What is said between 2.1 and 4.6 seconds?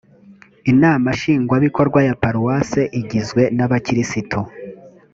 paruwase igizwe nabakirisitu